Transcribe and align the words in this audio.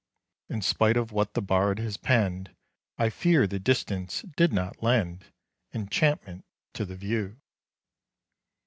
In 0.49 0.63
spite 0.63 0.97
of 0.97 1.11
what 1.11 1.35
the 1.35 1.43
bard 1.43 1.77
has 1.77 1.95
penned, 1.95 2.55
I 2.97 3.11
fear 3.11 3.45
the 3.45 3.59
distance 3.59 4.23
did 4.35 4.51
not 4.51 4.81
"lend 4.81 5.25
Enchantment 5.75 6.43
to 6.73 6.85
the 6.85 6.95
view." 6.95 7.39